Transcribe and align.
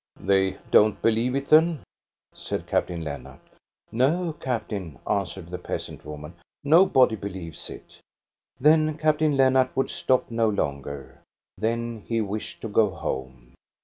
"They 0.19 0.57
don't 0.71 0.99
believe 0.99 1.35
it, 1.35 1.49
then?" 1.49 1.83
said 2.33 2.65
Captain 2.65 3.03
Len 3.03 3.21
nart«" 3.21 3.39
No, 4.01 4.33
captain," 4.39 4.97
answered 5.07 5.51
the 5.51 5.59
peasant 5.59 6.03
woman." 6.03 6.33
No 6.73 6.87
body 6.87 7.15
believes 7.15 7.69
it." 7.69 7.99
Then 8.59 8.97
Captain 8.97 9.37
Lennart 9.37 9.69
would 9.77 9.91
stop 9.91 10.31
no 10.31 10.49
longer; 10.49 11.21
then 11.55 12.01
he 12.07 12.19
wished 12.19 12.61
to 12.61 12.67
go 12.67 12.89
home. 12.89 13.53